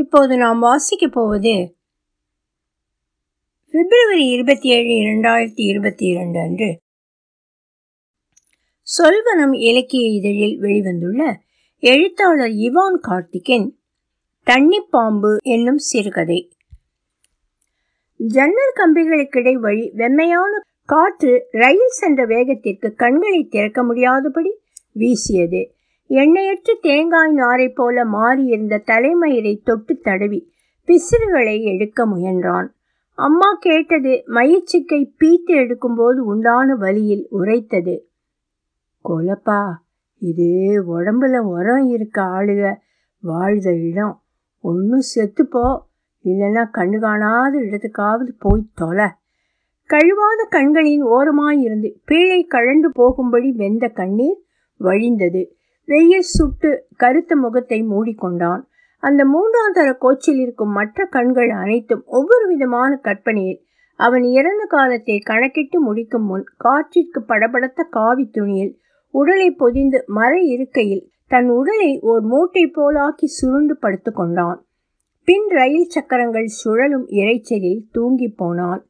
இப்போது 0.00 0.36
நாம் 0.36 0.62
வாசிக்கப் 0.62 1.12
போவது 1.12 1.74
பிப்ரவரி 3.70 4.26
இருபத்தி 4.26 4.68
ஏழு 4.68 4.88
இரண்டாயிரத்தி 4.88 5.60
இருபத்தி 5.64 6.06
இரண்டு 6.06 6.38
அன்று. 6.40 6.80
சொல்வனம் 8.82 9.56
இலக்கிய 9.56 10.08
இதழில் 10.08 10.60
வெளிவந்துள்ள 10.60 11.34
எழுத்தாளர் 11.78 12.50
இவான் 12.50 12.98
கார்த்திகின் 13.02 13.66
தண்ணிப்பாம்பு 14.50 15.36
என்னும் 15.42 15.78
சிறுகதை. 15.78 16.52
ஜன்னல் 18.16 18.74
கம்பிகளுக்கிடை 18.76 19.52
வழி 19.52 19.90
வெம்மையான 19.90 20.54
காற்று 20.84 21.48
ரயில் 21.50 21.88
சென்ற 21.88 22.26
வேகத்திற்கு 22.26 22.94
கண்களை 22.94 23.44
திறக்க 23.44 23.82
முடியாதபடி 23.82 24.50
வீசியது. 24.92 25.74
எண்ணெயற்ற 26.10 26.70
தேங்காய் 26.80 27.32
நாரை 27.32 27.68
போல 27.68 28.04
மாறியிருந்த 28.04 28.76
தலைமயிரை 28.86 29.62
தொட்டு 29.62 29.98
தடவி 29.98 30.52
பிசிறுகளை 30.88 31.62
எடுக்க 31.62 32.06
முயன்றான். 32.06 32.68
அம்மா 33.14 33.48
கேட்டது 33.60 34.24
மயிர்ச்சிக்கை 34.26 35.00
பீத்து 35.18 35.52
எடுக்கும்போது 35.54 36.18
உண்டான 36.22 36.74
வழியில் 36.74 37.26
உரைத்தது. 37.30 37.94
கோலப்பா 39.04 39.60
இது 40.18 40.48
உடம்புல 40.88 41.38
உரம் 41.38 41.86
இருக்க 41.88 42.22
ஆளுக 42.22 42.74
வாழ்த 43.20 43.74
இடம். 43.74 44.22
ஒன்றும் 44.60 45.06
செத்துப்போ 45.14 45.66
இல்லைன்னா 46.24 46.64
கண்ணு 46.72 46.98
காணாத 46.98 47.58
இடத்துக்காவது 47.58 48.32
போய் 48.38 48.70
தொலை. 48.74 49.08
கழுவாத 49.90 50.40
கண்களின் 50.48 51.04
ஓரமாயிருந்து 51.04 51.88
பீழை 52.04 52.46
கழண்டு 52.50 52.88
போகும்படி 52.92 53.52
வெந்த 53.52 53.88
கண்ணீர் 53.88 54.40
வழிந்தது. 54.80 55.42
வெயில் 55.90 56.28
சுட்டு 56.34 56.70
கருத்த 56.96 57.36
முகத்தை 57.36 57.78
மூடிக்கொண்டான். 57.82 58.62
அந்த 59.02 59.22
மூன்றாம் 59.24 59.72
தர 59.72 59.88
கோச்சில் 60.00 60.40
இருக்கும் 60.40 60.72
மற்ற 60.72 61.04
கண்கள் 61.06 61.50
அனைத்தும் 61.50 62.02
ஒவ்வொரு 62.06 62.46
விதமான 62.46 62.90
கற்பனையில் 62.96 63.60
அவன் 64.00 64.24
இறந்த 64.30 64.62
காலத்தை 64.64 65.16
கணக்கிட்டு 65.18 65.78
முடிக்கும் 65.80 66.26
முன் 66.26 66.44
காற்றிற்கு 66.64 67.20
படபடத்த 67.28 67.80
காவி 67.90 68.24
துணியில் 68.26 68.72
உடலை 69.14 69.48
பொதிந்து 69.52 69.98
மர 70.18 70.32
இருக்கையில் 70.54 71.02
தன் 71.26 71.48
உடலை 71.48 71.90
ஓர் 72.02 72.22
மூட்டை 72.22 72.64
போலாக்கி 72.76 73.26
சுருண்டு 73.38 73.74
படுத்து 73.76 74.12
கொண்டான். 74.12 74.60
பின் 75.28 75.48
ரயில் 75.48 75.88
சக்கரங்கள் 75.88 76.48
சுழலும் 76.60 77.06
இறைச்சலில் 77.20 77.82
தூங்கி 77.92 78.28
போனான். 78.36 78.80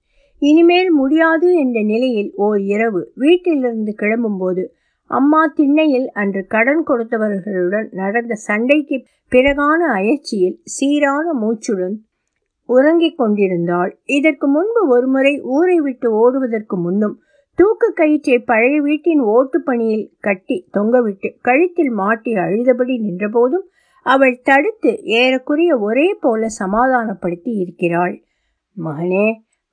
இனிமேல் 0.42 0.92
முடியாது 0.92 1.48
என்ற 1.54 1.78
நிலையில் 1.82 2.30
ஓர் 2.36 2.60
இரவு 2.74 3.02
வீட்டிலிருந்து 3.14 3.94
கிளம்பும்போது 3.98 4.62
அம்மா 5.10 5.40
திண்ணையில் 5.54 6.08
அன்று 6.12 6.46
கடன் 6.46 6.82
கொடுத்தவர்களுடன் 6.86 7.88
நடந்த 7.90 8.34
சண்டைக்கு 8.34 8.96
பிறகான 9.32 9.80
அயற்சியில் 9.94 10.60
சீரான 10.64 11.32
மூச்சுடன் 11.40 11.96
உறங்கிக் 12.68 13.18
கொண்டிருந்தாள். 13.18 13.92
இதற்கு 14.04 14.46
முன்பு 14.48 14.88
ஒருமுறை 14.88 15.32
ஊரை 15.56 15.78
விட்டு 15.80 16.08
ஓடுவதற்கு 16.12 16.76
முன்னும் 16.76 17.16
தூக்கு 17.58 17.88
கயிற்றை 17.92 18.38
பழைய 18.38 18.76
வீட்டின் 18.80 19.20
ஓட்டு 19.20 19.58
பணியில் 19.62 20.06
கட்டி 20.20 20.56
தொங்கவிட்டு 20.72 21.28
கழுத்தில் 21.40 21.90
மாட்டி 21.90 22.32
அழுதபடி 22.34 22.94
நின்றபோதும் 23.06 23.66
அவள் 24.06 24.36
தடுத்து 24.42 24.92
ஏறக்குறைய 25.02 25.72
ஒரே 25.78 26.06
போல 26.20 26.48
சமாதானப்படுத்தி 26.48 27.52
இருக்கிறாள். 27.54 28.14
மகனே 28.76 29.26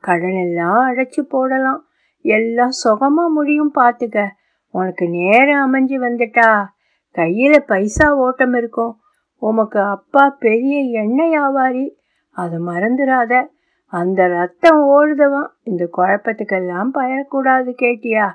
கடனெல்லாம் 0.04 0.82
அடைச்சு 0.90 1.22
போடலாம். 1.30 1.82
எல்லாம் 2.26 2.76
சுகமா 2.84 3.26
முடியும் 3.34 3.74
பார்த்துக்க 3.76 4.26
உனக்கு 4.72 5.10
நேரம் 5.10 5.74
அமைஞ்சு 5.74 5.92
வந்துட்டா. 5.92 6.66
கையில் 7.12 7.64
பைசா 7.68 8.16
ஓட்டம் 8.16 8.54
இருக்கும். 8.54 8.98
உமக்கு 9.36 9.80
அப்பா 9.80 10.36
பெரிய 10.40 10.80
எண்ணெய் 10.80 11.30
வியாபாரி 11.30 11.98
அதை 12.30 12.60
மறந்துடாத 12.60 13.48
அந்த 13.86 14.28
ரத்தம் 14.28 14.84
ஓடுதவன். 14.84 15.48
இந்த 15.64 15.90
குழப்பத்துக்கெல்லாம் 15.98 16.90
பயரக்கூடாது 16.94 17.74
கேட்டியா. 17.82 18.32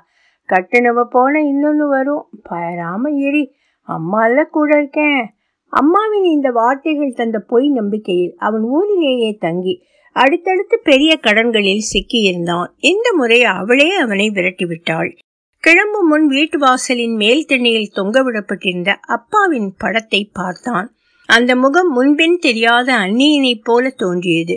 கட்டுனவ 0.47 1.03
போன 1.03 1.41
இன்னொன்று 1.41 1.87
வரும். 1.87 2.25
பயராம 2.49 2.99
இரி. 3.03 3.49
அம்மால 3.87 4.43
கூட 4.43 4.77
இருக்கேன். 4.77 5.33
அம்மாவின் 5.67 6.23
இந்த 6.23 6.49
வார்த்தைகள் 6.51 7.13
தந்த 7.15 7.39
பொய் 7.39 7.69
நம்பிக்கையில் 7.69 8.35
அவன் 8.37 8.61
ஊரிலேயே 8.61 9.37
தங்கி 9.39 9.83
அடுத்தடுத்து 10.13 10.79
பெரிய 10.83 11.17
கடன்களில் 11.21 11.83
சிக்கியிருந்தான். 11.93 12.67
இந்த 12.77 13.13
முறை 13.15 13.43
அவளே 13.43 13.95
அவனை 13.95 14.29
விரட்டிவிட்டாள். 14.29 15.17
கிளம்பும் 15.63 16.07
முன் 16.07 16.25
வீட்டு 16.27 16.57
வாசலின் 16.57 17.15
மேல் 17.15 17.45
திண்ணையில் 17.45 17.93
தொங்கவிடப்பட்டிருந்த 17.95 18.95
அப்பாவின் 19.07 19.69
படத்தை 19.77 20.29
பார்த்தான். 20.33 20.87
அந்த 21.29 21.55
முகம் 21.55 21.91
முன்பின் 21.91 22.37
தெரியாத 22.39 22.93
அந்நியனைப் 22.95 23.63
போல 23.63 23.89
தோன்றியது. 23.89 24.55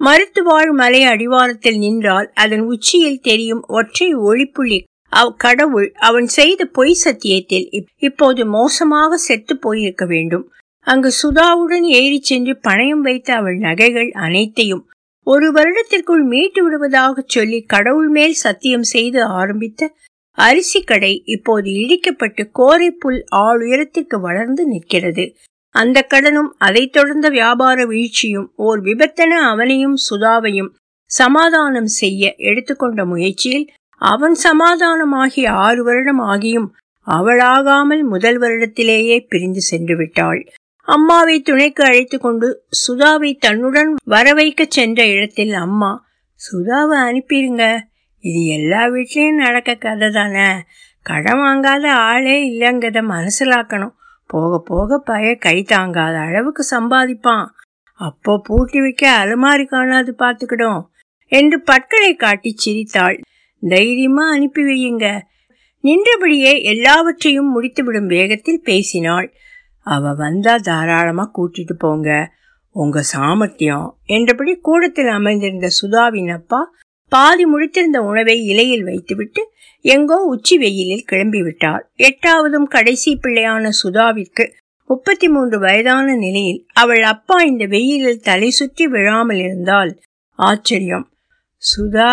மருத்துவாழ் 0.00 0.72
மலை 0.72 1.02
அடிவாரத்தில் 1.02 1.78
நின்றால் 1.78 2.28
அதன் 2.34 2.60
உச்சியில் 2.60 3.20
தெரியும் 3.20 3.62
ஒற்றை 3.68 4.16
ஒளிப்புள்ளி 4.16 4.78
அவ் 5.12 5.32
கடவுள் 5.36 5.92
அவன் 5.92 6.26
செய்த 6.26 6.64
பொய் 6.64 6.96
சத்தியத்தில் 7.04 7.66
இப்போது 7.96 8.46
மோசமாக 8.46 9.16
செத்து 9.16 9.56
போயிருக்க 9.58 10.06
வேண்டும். 10.06 10.46
அங்கு 10.86 11.12
சுதாவுடன் 11.22 11.86
ஏறி 12.00 12.20
சென்று 12.22 12.60
பணயம் 12.68 13.02
வைத்த 13.02 13.34
அவள் 13.34 13.58
நகைகள் 13.58 14.10
அனைத்தையும் 14.10 14.84
ஒரு 15.26 15.52
வருடத்திற்குள் 15.52 16.24
மீட்டு 16.24 16.62
விடுவதாக 16.62 17.24
சொல்லி 17.26 17.64
கடவுள் 17.66 18.08
மேல் 18.08 18.34
சத்தியம் 18.34 18.82
செய்து 18.82 19.24
ஆரம்பித்த 19.24 19.90
அரிசி 20.38 20.80
கடை 20.82 21.22
இப்போது 21.24 21.70
இடிக்கப்பட்டு 21.72 22.42
கோரை 22.58 22.90
புல் 22.90 23.24
ஆளுயரத்திற்கு 23.36 24.16
வளர்ந்து 24.20 24.66
நிற்கிறது. 24.66 25.24
அந்த 25.74 26.06
கடனும் 26.14 26.50
அதைத் 26.58 26.92
தொடர்ந்த 26.92 27.28
வியாபார 27.28 27.86
வீழ்ச்சியும் 27.86 28.52
ஓர் 28.56 28.80
விபத்தன 28.80 29.32
அவனையும் 29.42 29.96
சுதாவையும் 30.10 30.70
சமாதானம் 31.10 31.90
செய்ய 31.94 32.34
எடுத்துக்கொண்ட 32.36 33.04
முயற்சியில் 33.04 33.66
அவன் 34.00 34.36
சமாதானமாகி 34.44 35.46
ஆறு 35.58 35.82
வருடம் 35.84 36.20
ஆகியும் 36.20 36.68
அவளாகாமல் 37.06 38.02
முதல் 38.04 38.38
வருடத்திலேயே 38.38 39.26
பிரிந்து 39.28 39.60
சென்று 39.60 39.96
விட்டாள் 39.96 40.40
அம்மாவை 40.86 41.36
துணைக்கு 41.40 41.82
அழைத்து 41.84 42.16
கொண்டு 42.18 42.48
சுதாவை 42.80 43.30
தன்னுடன் 43.38 43.94
வரவைக்க 44.06 44.64
சென்ற 44.68 45.06
இடத்தில் 45.06 45.52
அம்மா 45.52 45.90
சுதாவை 46.40 46.96
அனுப்பிடுங்க 47.08 47.64
இது 48.24 48.40
எல்லா 48.46 48.82
வீட்லேயும் 48.86 49.42
நடக்க 49.44 49.74
கதை 49.74 50.08
தானே? 50.10 50.48
கடன் 51.02 51.38
வாங்காத 51.38 51.86
ஆளே 51.86 52.36
இல்லைங்கிறத 52.50 53.00
மனசிலாக்கணும். 53.08 53.94
போக 54.26 54.58
போக 54.64 54.98
பய 54.98 55.34
கை 55.34 55.62
தாங்காத 55.62 56.16
அளவுக்கு 56.18 56.62
சம்பாதிப்பான். 56.70 57.46
அப்போ 58.00 58.32
பூட்டி 58.44 58.80
வைக்க 58.80 59.04
அலமாரி 59.10 59.64
காணாது 59.64 60.14
பார்த்துக்கிடும் 60.18 60.80
என்று 61.32 61.60
பற்களை 61.60 62.14
காட்டி 62.14 62.52
சிரித்தாள். 62.56 63.20
தைரியமா 63.62 64.24
அனுப்பி 64.30 64.62
வையுங்க. 64.62 65.06
நின்றபடியே 65.84 66.62
எல்லாவற்றையும் 66.62 67.52
முடித்துவிடும் 67.54 68.06
வேகத்தில் 68.06 68.62
பேசினாள். 68.62 69.28
அவ 69.86 70.12
வந்தா 70.12 70.54
தாராளமா 70.56 71.24
கூட்டிட்டு 71.36 71.74
போங்க. 71.78 72.10
உங்க 72.74 73.02
சாமர்த்தியம். 73.02 73.98
என்றபடி 74.06 74.52
கூடத்தில் 74.56 75.08
அமர்ந்திருந்த 75.08 75.68
சுதாவின் 75.80 76.30
அப்பா 76.32 76.60
பாதி 77.12 77.44
முடித்திருந்த 77.44 77.96
உணவை 77.96 78.44
இலையில் 78.44 78.84
வைத்துவிட்டு 78.84 79.42
எங்கோ 79.84 80.16
உச்சி 80.24 80.58
வெயிலில் 80.58 81.04
கிளம்பிவிட்டார். 81.12 81.84
எட்டாவதும் 81.98 82.66
கடைசி 82.68 83.12
பிள்ளையான 83.16 83.70
சுதாவிற்கு 83.82 84.44
முப்பத்தி 84.88 85.28
மூன்று 85.28 85.58
வயதான 85.58 86.16
நிலையில் 86.16 86.60
அவள் 86.74 87.02
அப்பா 87.02 87.36
இந்த 87.42 87.64
வெயிலில் 87.66 88.20
தலை 88.20 88.50
சுற்றி 88.50 88.86
விழாமல் 88.86 89.38
இருந்தால் 89.38 89.92
ஆச்சரியம். 90.38 91.06
சுதா 91.62 92.12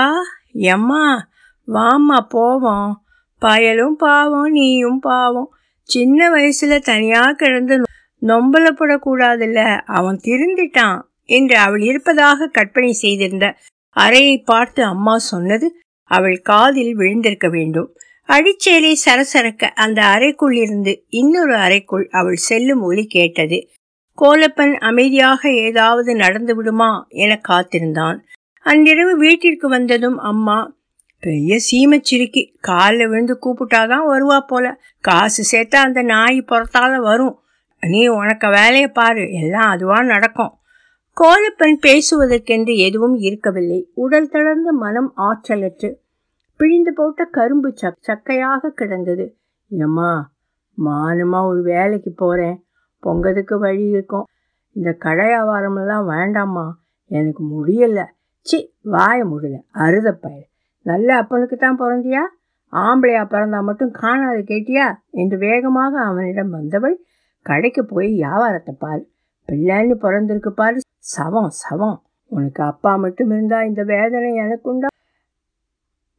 எம்மா 0.68 1.06
வாம்மா 1.68 2.20
போவோம். 2.30 2.94
பயலும் 3.42 3.96
பாவம் 3.96 4.52
நீயும் 4.52 5.00
பாவம். 5.00 5.52
சின்ன 5.90 6.30
வயசுல 6.30 6.74
தனியா 6.82 7.24
கிடந்து 7.32 7.76
நொம்பலப்படக்கூடாதுல்ல 8.22 9.60
அவன் 9.92 10.20
திருந்திட்டான் 10.24 11.00
என்று 11.30 11.56
அவள் 11.58 11.82
இருப்பதாக 11.82 12.48
கற்பனை 12.48 12.92
செய்திருந்த 12.94 13.48
அறையை 13.96 14.38
பார்த்து 14.42 14.82
அம்மா 14.84 15.16
சொன்னது 15.24 15.68
அவள் 16.12 16.38
காதில் 16.42 16.94
விழுந்திருக்க 16.96 17.48
வேண்டும். 17.50 17.90
அடிச்சேலை 18.30 18.92
சரசரக்க 19.06 19.70
அந்த 19.76 20.00
அறைக்குள் 20.06 20.56
இருந்து 20.56 20.92
இன்னொரு 21.10 21.56
அறைக்குள் 21.56 22.06
அவள் 22.12 22.40
செல்லும் 22.42 22.82
ஒலி 22.82 23.06
கேட்டது. 23.08 23.58
கோலப்பன் 24.18 24.74
அமைதியாக 24.82 25.52
ஏதாவது 25.62 26.12
நடந்து 26.16 26.56
விடுமா 26.56 26.92
என 27.16 27.32
காத்திருந்தான். 27.42 28.18
அன்றிரவு 28.66 29.14
வீட்டிற்கு 29.18 29.68
வந்ததும் 29.68 30.18
அம்மா 30.24 30.58
பெரிய 31.24 31.58
சீமச்சிரிக்கி 31.72 32.56
காலில் 32.60 33.08
விழுந்து 33.08 33.40
கூப்பிட்டாதான் 33.42 34.04
வருவா 34.10 34.40
போல. 34.40 34.80
காசு 35.00 35.58
சேர்த்தா 35.58 35.76
அந்த 35.76 36.02
நாய் 36.02 36.46
புறத்தால 36.48 36.96
வரும். 36.96 37.40
நீ 37.80 38.08
உனக்கு 38.08 38.48
வேலையை 38.48 38.88
பாரு 38.88 39.32
எல்லாம் 39.32 39.70
அதுவாக 39.70 40.02
நடக்கும். 40.02 40.54
கோலப்பன் 41.22 41.80
பேசுவதற்கென்று 41.82 42.76
எதுவும் 42.76 43.16
இருக்கவில்லை. 43.16 43.92
உடல் 43.94 44.30
தளர்ந்த 44.30 44.72
மனம் 44.72 45.14
ஆற்றலற்று 45.18 45.94
பிழிந்து 46.58 46.94
போட்ட 46.94 47.26
கரும்பு 47.26 47.72
சக் 47.76 47.98
சக்கையாக 48.08 48.68
கிடந்தது. 48.68 49.38
ஏம்மா 49.68 50.32
மானமா 50.86 51.46
ஒரு 51.46 51.62
வேலைக்கு 51.62 52.12
போகிறேன் 52.12 52.64
பொங்கதுக்கு 53.04 53.60
வழி 53.60 53.88
இருக்கும். 53.88 54.26
இந்த 54.72 54.92
கடை 54.92 55.26
வியாபாரமெல்லாம் 55.26 56.08
வேண்டாம்மா. 56.08 56.72
எனக்கு 57.06 57.44
முடியலை. 57.44 58.06
சி 58.40 58.74
வாய 58.84 59.26
முடியல 59.26 59.56
அறுத 59.74 60.12
பயிர். 60.12 60.52
நல்ல 60.86 61.10
அப்பனுக்கு 61.22 61.56
தான் 61.56 61.80
பிறந்தியா 61.82 62.24
ஆம்பளையா 62.74 63.24
பிறந்தா 63.34 63.60
மட்டும் 63.62 63.92
காணாது 64.02 64.42
கேட்டியா? 64.52 64.86
என்று 65.12 65.36
வேகமாக 65.38 65.94
அவனிடம் 66.10 66.50
வந்தவள் 66.50 66.96
கடைக்கு 67.46 67.82
போய் 67.86 68.10
வியாபாரத்தை 68.14 68.74
பாரு. 68.76 69.04
பிள்ளைன்னு 69.50 69.96
பிறந்திருக்கு 70.06 70.52
பாரு. 70.54 70.78
சவம் 71.14 71.52
சவம். 71.62 71.98
உனக்கு 72.32 72.62
அப்பா 72.64 72.92
மட்டும் 72.96 73.32
இருந்தா 73.32 73.58
இந்த 73.64 73.82
வேதனை 73.84 74.30
எனக்குண்டா 74.44 74.90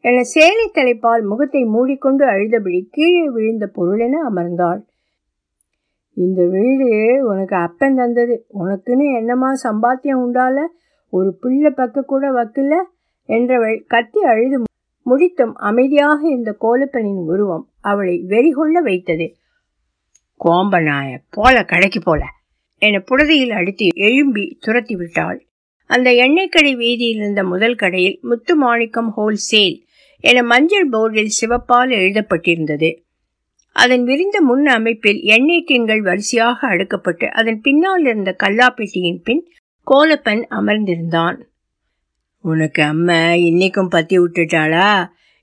என 0.04 0.22
சேலை 0.32 0.66
தலைப்பால் 0.68 1.22
முகத்தை 1.22 1.62
மூடிக்கொண்டு 1.64 2.24
அழுதபடி 2.26 2.80
கீழே 2.90 3.22
விழுந்த 3.36 3.66
பொருளென 3.76 4.14
அமர்ந்தாள். 4.30 4.80
இந்த 6.16 6.40
வீடு 6.46 6.88
உனக்கு 7.30 7.56
அப்பன் 7.66 7.96
தந்தது. 7.96 8.34
உனக்குன்னு 8.62 9.06
என்னமா 9.20 9.50
சம்பாத்தியம் 9.64 10.22
உண்டால? 10.24 10.58
ஒரு 11.12 11.30
பிள்ளை 11.42 11.70
பக்க 11.70 12.04
கூட 12.12 12.24
வைக்கல 12.32 12.74
என்றவள் 13.28 13.78
கத்தி 13.86 14.20
அழுது 14.22 14.58
முடித்தும் 15.06 15.54
அமைதியாக 15.54 16.20
இருந்த 16.28 16.56
கோலப்பனின் 16.60 17.22
உருவம் 17.26 17.64
அவளை 17.80 18.24
வெறிகொள்ள 18.28 18.82
வைத்தது. 18.82 19.26
கோம்பநாய 20.44 21.16
போல 21.30 21.64
கடைக்கு 21.64 22.00
போல 22.00 22.22
என 22.82 22.98
புடதையில் 22.98 23.50
அடித்து 23.50 23.86
எழும்பி 23.94 24.56
துரத்தி 24.60 24.94
விட்டாள். 24.96 25.46
அந்த 25.90 26.10
எண்ணெய்க்கடை 26.10 26.72
வீதியில் 26.76 27.16
இருந்த 27.16 27.44
முதல் 27.44 27.74
கடையில் 27.74 28.18
முத்து 28.22 28.56
மாணிக்கம் 28.56 29.10
ஹோல்சேல் 29.16 29.76
என 30.24 30.42
மஞ்சள் 30.42 30.88
போர்டில் 30.88 31.36
சிவப்பால் 31.40 31.92
எழுதப்பட்டிருந்தது. 32.00 32.90
அதன் 33.76 34.04
விரிந்த 34.04 34.40
முன் 34.40 34.66
அமைப்பில் 34.66 35.20
எண்ணெய் 35.20 35.64
டின்கள் 35.68 36.02
வரிசையாக 36.02 36.68
அடுக்கப்பட்டு 36.68 37.26
அதன் 37.30 37.60
பின்னால் 37.60 38.00
இருந்த 38.00 38.36
கல்லாப்பெட்டியின் 38.42 39.20
பின் 39.22 39.42
கோலப்பன் 39.86 40.42
அமர்ந்திருந்தான். 40.50 41.38
உனக்கு 42.44 42.82
அம்மா 42.82 43.18
இன்னைக்கும் 43.48 43.88
பத்தி 43.88 44.18
விட்டுட்டாளா? 44.18 44.88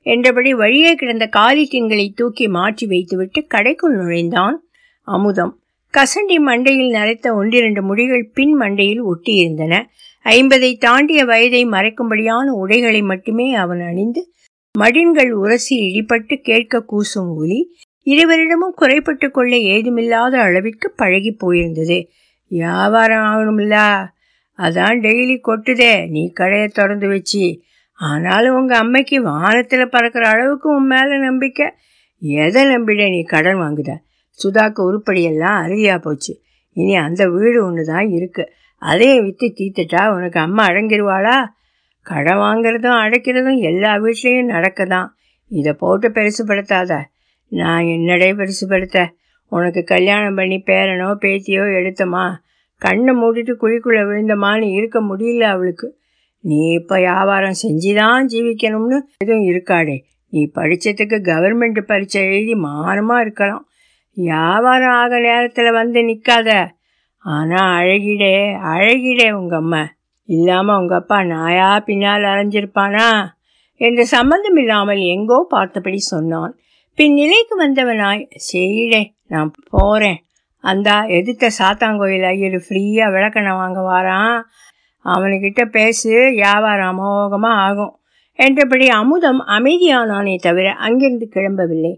என்றபடி 0.05 0.53
வழியே 0.53 0.91
கிடந்த 0.95 1.25
காலி 1.27 1.63
டின்களை 1.71 2.05
தூக்கி 2.15 2.47
மாற்றி 2.47 2.85
வைத்துவிட்டு 2.87 3.39
கடைக்குள் 3.53 3.95
நுழைந்தான் 3.95 4.57
அமுதம். 5.07 5.53
கசண்டி 5.93 6.37
மண்டையில் 6.45 6.91
நரைத்த 6.91 7.27
ஒன்றிரண்டு 7.35 7.81
முடிகள் 7.81 8.25
பின் 8.33 8.53
மண்டையில் 8.59 9.01
ஒட்டியிருந்தன. 9.03 9.73
ஐம்பதை 10.25 10.71
தாண்டிய 10.77 11.25
வயதை 11.25 11.63
மறைக்கும்படியான 11.65 12.47
உடைகளை 12.55 13.01
மட்டுமே 13.01 13.47
அவன் 13.53 13.81
அணிந்து 13.81 14.23
மடின்கள் 14.75 15.31
உரசி 15.33 15.75
இடிபட்டு 15.87 16.35
கேட்க 16.41 16.85
கூசும் 16.91 17.31
ஒலி 17.35 17.59
இருவரிடமும் 18.07 18.75
குறைப்பட்டு 18.75 19.27
கொள்ள 19.31 19.53
ஏதுமில்லாத 19.73 20.35
அளவிற்கு 20.39 20.87
பழகி 20.91 21.33
போயிருந்தது. 21.41 21.99
வியாபாரம் 22.51 23.25
ஆகணும்ல 23.25 23.75
அதான் 24.61 24.97
டெய்லி 25.05 25.35
கொட்டுதே 25.47 25.93
நீ 26.13 26.21
கடையை 26.39 26.67
திறந்து 26.67 27.07
வச்சு. 27.07 27.43
ஆனாலும் 27.99 28.55
உங்கள் 28.59 28.81
அம்மைக்கு 28.83 29.17
வானத்தில் 29.31 29.91
பறக்கிற 29.95 30.23
அளவுக்கு 30.29 30.67
உன் 30.75 30.87
மேலே 30.87 31.17
நம்பிக்கை. 31.27 31.67
எதை 32.21 32.61
நம்பிட 32.65 33.03
நீ 33.09 33.21
கடன் 33.33 33.59
வாங்குத? 33.61 33.91
சுதாக்கு 34.39 34.81
உருப்படியெல்லாம் 34.89 35.57
அருதியாக 35.63 35.99
போச்சு. 35.99 36.33
இனி 36.77 36.93
அந்த 36.95 37.23
வீடு 37.29 37.59
ஒன்று 37.65 37.83
தான் 37.85 38.09
இருக்கு. 38.09 38.43
அதையும் 38.81 39.23
விற்று 39.25 39.47
தீத்துட்டா 39.57 40.03
உனக்கு 40.15 40.39
அம்மா 40.39 40.63
அடங்கிடுவாளா 40.67 41.35
கடன் 42.05 42.41
வாங்குறதும் 42.43 42.99
அடைக்கிறதும் 43.03 43.59
எல்லா 43.69 43.91
வீட்லேயும் 44.03 44.53
நடக்க 44.55 44.85
தான் 44.85 45.09
இதை 45.51 45.71
போட்டு 45.73 46.07
பெருசுப்படுத்தாத 46.09 46.93
நான் 47.51 47.85
என்னடே 47.95 48.29
பெருசுப்படுத்த 48.39 48.99
உனக்கு 49.51 49.81
கல்யாணம் 49.83 50.37
பண்ணி 50.39 50.57
பேரனோ 50.69 51.09
பேத்தியோ 51.23 51.63
எடுத்தமா? 51.79 52.23
கண்ணை 52.81 53.13
மூடிட்டு 53.15 53.53
குழிக்குள்ளே 53.61 54.03
விழுந்தமான்னு 54.09 54.67
இருக்க 54.77 54.97
முடியல 55.01 55.43
அவளுக்கு. 55.55 55.87
நீ 56.43 56.59
இப்போ 56.73 56.95
வியாபாரம் 56.99 57.61
செஞ்சுதான் 57.63 58.29
ஜீவிக்கணும்னு 58.31 58.97
எதுவும் 59.17 59.47
இருக்காடே 59.49 59.97
நீ 60.33 60.41
படித்ததுக்கு 60.55 61.17
கவர்மெண்ட் 61.31 61.81
பரீட்சை 61.89 62.21
எழுதி 62.27 62.55
மானமாக 62.67 63.23
இருக்கலாம். 63.25 63.65
வியாபாரம் 64.17 64.95
ஆக 65.01 65.19
நேரத்தில் 65.19 65.71
வந்து 65.71 65.99
நிற்காத 66.03 66.49
ஆனால் 67.25 67.71
அழகிடே 67.79 68.35
அழகிடே 68.73 69.27
உங்கள் 69.31 69.59
அம்மா. 69.59 69.83
இல்லாமல் 70.29 70.79
உங்கள் 70.81 70.99
அப்பா 70.99 71.17
நாயா 71.23 71.69
பின்னால் 71.79 72.25
அலைஞ்சிருப்பானா? 72.31 73.07
என்று 73.81 74.03
சம்பந்தம் 74.07 74.57
இல்லாமல் 74.57 75.01
எங்கோ 75.13 75.37
பார்த்தபடி 75.49 75.99
சொன்னான். 76.13 76.51
பின் 76.97 77.13
நிலைக்கு 77.13 77.55
வந்தவனாய் 77.55 78.23
சரிடே 78.47 79.01
நான் 79.27 79.51
போகிறேன் 79.69 80.19
அந்தா 80.63 80.95
எதிர்த்த 81.17 81.45
சாத்தாங்கோயில் 81.59 82.25
ஐயர் 82.31 82.57
ஃப்ரீயாக 82.65 83.13
விளக்கணை 83.13 83.53
வாங்க 83.53 83.79
வாரான். 83.81 84.35
அவனுக்கிட்ட 85.05 85.61
பேசு 85.69 86.11
வியாபாரம் 86.31 86.91
அமோகமாக 86.91 87.63
ஆகும். 87.67 87.93
என்றபடி 88.39 88.87
அமுதம் 88.87 89.41
அமைதியானானே 89.47 90.35
தவிர 90.37 90.67
அங்கிருந்து 90.85 91.27
கிளம்பவில்லை. 91.31 91.93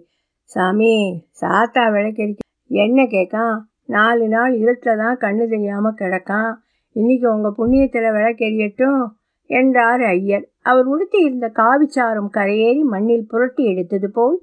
சாமி 0.52 0.94
சாத்தா 1.42 1.84
விளக்கெரிக்க 1.96 2.42
என்ன 2.70 3.06
கேட்கான்? 3.06 3.56
நாலு 3.86 4.26
நாள் 4.28 4.54
இருட்டில் 4.58 4.98
தான் 4.98 5.18
கண்ணு 5.18 5.46
தெரியாமல் 5.48 6.00
கிடக்கான். 6.02 6.52
இன்றைக்கி 6.96 7.28
உங்கள் 7.36 7.58
புண்ணியத்தில் 7.58 8.16
விளக்கெறியட்டும் 8.18 9.02
என்றார் 9.50 10.04
ஐயர். 10.16 10.46
அவர் 10.62 10.86
உடுத்தி 10.86 11.20
இருந்த 11.20 11.48
காவிச்சாரம் 11.56 12.30
கரையேறி 12.34 12.84
மண்ணில் 12.94 13.30
புரட்டி 13.30 13.64
எடுத்தது 13.64 14.10
போல் 14.12 14.38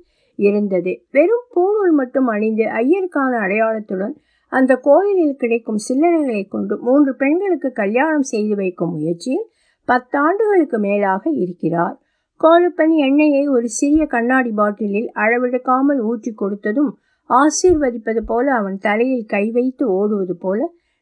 இருந்தது. 0.46 0.92
வெறும் 1.10 1.46
பூணூல் 1.54 1.94
மட்டும் 2.00 2.28
அணிந்து 2.34 2.64
ஐயருக்கான 2.80 3.32
அடையாளத்துடன் 3.44 4.14
அந்த 4.52 4.72
கோயிலில் 4.86 5.40
கிடைக்கும் 5.42 5.80
சில்லறைகளை 5.86 6.44
கொண்டு 6.48 6.74
மூன்று 6.86 7.12
பெண்களுக்கு 7.14 7.68
கல்யாணம் 7.72 8.28
செய்து 8.32 8.54
வைக்கும் 8.54 8.94
முயற்சியில் 8.94 9.46
பத்தாண்டுகளுக்கு 9.88 10.78
மேலாக 10.78 11.22
இருக்கிறார். 11.42 11.96
கோலப்பன் 12.40 12.94
எண்ணெயை 13.06 13.44
ஒரு 13.48 13.66
சிறிய 13.78 14.02
கண்ணாடி 14.06 14.50
பாட்டிலில் 14.50 15.08
அளவெடுக்காமல் 15.22 16.00
ஊற்றி 16.10 16.30
கொடுத்ததும் 16.34 16.92
ஆசீர்வதிப்பது 17.30 18.20
போல 18.30 18.46
அவன் 18.60 18.78
தலையில் 18.78 19.26
கை 19.26 19.44
வைத்து 19.56 19.84
ஓடுவது 19.98 20.34
போல 20.36 20.60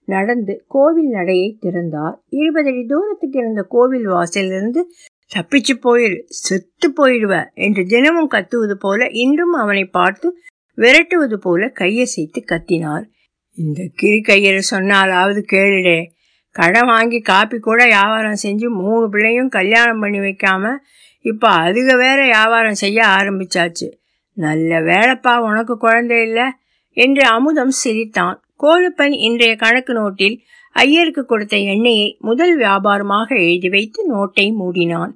நடந்து 0.09 0.55
கோவில் 0.67 1.11
நடையை 1.17 1.49
திறந்தார். 1.61 2.17
இருபது 2.39 2.71
அடி 2.71 2.83
தூரத்துக்கு 2.87 3.39
இருந்த 3.39 3.63
கோவில் 3.75 4.07
வாசலிலிருந்து 4.15 4.83
தப்பிச்சு 5.33 5.75
போயிரு 5.83 6.19
செத்து 6.27 6.93
போயிடுவ 6.97 7.45
என்று 7.55 7.85
தினமும் 7.85 8.31
கத்துவது 8.31 8.75
போல 8.75 9.07
இன்றும் 9.07 9.53
அவனை 9.53 9.85
பார்த்து 9.85 10.29
விரட்டுவது 10.79 11.35
போல 11.35 11.73
கையசைத்து 11.81 12.41
கத்தினார். 12.41 13.05
இந்த 13.59 13.83
கிரி 13.95 14.21
கையரை 14.21 14.63
சொன்னாலாவது 14.71 15.41
கேளுடே. 15.53 15.99
கடன் 16.51 16.87
வாங்கி 16.87 17.21
காப்பி 17.21 17.59
கூட 17.59 17.85
வியாபாரம் 17.85 18.43
செஞ்சு 18.43 18.69
மூணு 18.69 19.11
பிள்ளையும் 19.11 19.49
கல்யாணம் 19.49 20.01
பண்ணி 20.01 20.19
வைக்காம 20.19 20.73
இப்போ 21.25 21.49
அதுக 21.49 21.97
வேற 21.97 22.19
வியாபாரம் 22.23 22.75
செய்ய 22.75 23.05
ஆரம்பிச்சாச்சு. 23.07 23.89
நல்ல 24.33 24.81
வேலைப்பா 24.81 25.39
உனக்கு 25.39 25.77
குழந்தை 25.77 26.23
இல்லை? 26.23 26.47
என்று 26.97 27.23
அமுதம் 27.23 27.71
சிரித்தான். 27.71 28.37
கோலப்பன் 28.63 29.15
இன்றைய 29.19 29.57
கணக்கு 29.57 29.93
நோட்டில் 29.93 30.37
ஐயருக்கு 30.83 31.23
கொடுத்த 31.25 31.57
எண்ணெயை 31.73 32.09
முதல் 32.21 32.55
வியாபாரமாக 32.59 33.29
எழுதி 33.45 33.69
வைத்து 33.69 34.01
நோட்டை 34.13 34.47
மூடினான். 34.61 35.13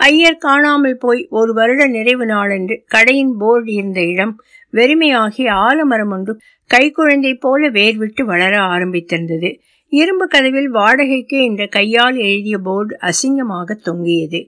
ஐயர் 0.00 0.42
காணாமல் 0.46 0.98
போய் 0.98 1.20
ஒரு 1.30 1.52
வருட 1.52 1.82
நிறைவு 1.86 2.24
நாளன்று 2.26 2.74
கடையின் 2.86 3.34
போர்டு 3.36 3.70
இருந்த 3.72 4.00
இடம் 4.12 4.34
வெறுமையாகி 4.72 5.44
ஆலமரம் 5.66 6.12
ஒன்று 6.16 6.32
கைக்குழந்தை 6.70 7.32
போல 7.34 7.68
வேர்விட்டு 7.70 8.22
வளர 8.22 8.54
ஆரம்பித்திருந்தது. 8.74 9.50
இரும்பு 9.92 10.26
கதவில் 10.26 10.70
வாடகைக்கு 10.70 11.36
என்ற 11.44 11.62
கையால் 11.66 12.16
எழுதிய 12.28 12.56
போர்டு 12.58 12.94
அசிங்கமாக 13.00 13.76
தொங்கியது. 13.84 14.40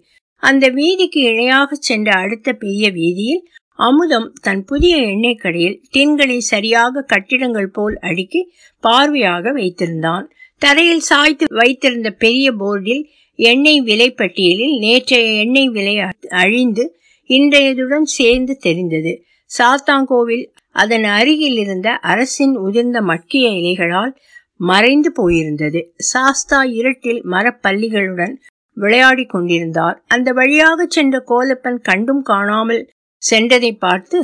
அந்த 0.42 0.64
வீதிக்கு 0.68 1.20
இணையாக 1.30 1.70
சென்ற 1.80 2.08
அடுத்த 2.14 2.48
பெரிய 2.52 2.86
வீதியில் 2.90 3.42
அமுதம் 3.78 4.28
தன் 4.40 4.62
புதிய 4.64 4.94
எண்ணெய் 5.10 5.40
கடையில் 5.42 5.78
டின்களை 5.94 6.38
சரியாக 6.52 7.04
கட்டிடங்கள் 7.12 7.70
போல் 7.70 7.96
அடுக்கி 8.00 8.40
பார்வையாக 8.84 9.52
வைத்திருந்தான். 9.52 10.26
தரையில் 10.62 11.00
சாய்த்து 11.00 11.46
வைத்திருந்த 11.50 12.08
பெரிய 12.10 12.46
போர்டில் 12.52 13.02
எண்ணெய் 13.38 13.80
விலை 13.80 14.08
பட்டியலில் 14.12 14.76
நேற்றைய 14.78 15.26
எண்ணெய் 15.42 15.68
விலை 15.68 15.94
அழிந்து 16.42 16.84
இன்றையதுடன் 17.30 18.06
சேர்ந்து 18.10 18.54
தெரிந்தது. 18.56 19.12
சாத்தாங்கோவில் 19.50 20.44
அதன் 20.72 21.06
அருகில் 21.10 21.58
இருந்த 21.58 21.88
அரசின் 22.02 22.54
உதிர்ந்த 22.56 22.98
மட்கிய 23.00 23.46
இலைகளால் 23.50 24.12
மறைந்து 24.60 25.10
போயிருந்தது. 25.12 25.80
சாஸ்தா 26.10 26.60
இருட்டில் 26.78 27.20
மரப்பள்ளிகளுடன் 27.24 28.34
விளையாடி 28.76 29.24
கொண்டிருந்தார். 29.24 29.96
அந்த 30.06 30.28
வழியாக 30.32 30.86
சென்ற 30.86 31.16
கோலப்பன் 31.28 31.78
கண்டும் 31.80 32.22
காணாமல் 32.22 32.82
சென்றதை 33.22 33.72
பார்த்து 33.78 34.18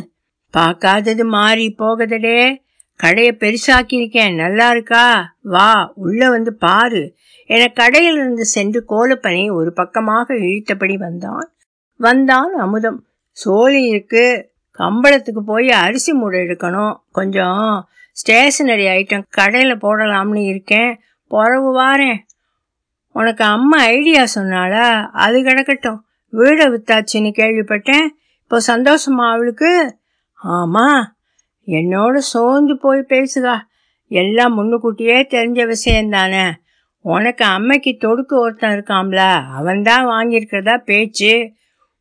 பார்க்காதது 0.54 1.24
மாறி 1.26 1.66
போகதடே. 1.78 2.38
கடையை 2.96 3.36
பெருசாக்கியிருக்கேன். 3.38 4.34
நல்லா 4.34 4.70
இருக்கா 4.70 5.34
வா 5.42 5.92
உள்ள 5.94 6.30
வந்து 6.30 6.54
பாரு. 6.54 7.14
என 7.46 7.72
கடையிலிருந்து 7.74 8.40
சென்று 8.40 8.84
கோலப்பனை 8.88 9.52
ஒரு 9.52 9.72
பக்கமாக 9.72 10.34
இழுத்தபடி 10.34 10.96
வந்தான். 10.96 11.52
வந்தான் 11.96 12.54
அமுதம். 12.54 13.06
சோழி 13.30 13.82
இருக்கு. 13.82 14.52
கம்பளத்துக்கு 14.78 15.38
போய் 15.38 15.70
அரிசி 15.70 16.12
மூடை 16.12 16.40
எடுக்கணும். 16.40 16.96
கொஞ்சம் 17.12 17.88
ஸ்டேஷனரி 18.12 18.86
ஐட்டம் 18.86 19.22
கடையில் 19.30 19.82
போடலாம்னு 19.82 20.44
இருக்கேன். 20.44 21.00
பிறவு 21.28 21.80
வாரேன். 21.80 22.18
உனக்கு 23.12 23.44
அம்மா 23.44 23.78
ஐடியா 23.78 24.24
சொன்னாளா? 24.34 25.06
அது 25.12 25.42
கிடக்கட்டும். 25.42 26.04
வீடை 26.32 26.68
வித்தாச்சுன்னு 26.68 27.32
கேள்விப்பட்டேன். 27.38 28.06
இப்போ 28.42 28.60
சந்தோஷமா 28.66 29.32
அவளுக்கு? 29.32 29.96
ஆமாம் 30.34 31.13
என்னோட 31.66 32.16
சோர்ந்து 32.16 32.78
போய் 32.78 33.00
பேசுகா. 33.08 33.60
எல்லாம் 34.08 34.58
முன்னுக்கூட்டியே 34.58 35.18
தெரிஞ்ச 35.30 35.66
விஷயம் 35.66 36.10
தானே 36.10 36.44
உனக்கு 37.00 37.44
அம்மைக்கு 37.44 37.92
தொடுக்கு 38.04 38.34
ஒருத்தன் 38.38 38.78
இருக்காம்ல 38.78 39.44
அவன்தான் 39.54 40.06
வாங்கியிருக்கிறதா 40.06 40.78
பேச்சு. 40.78 41.50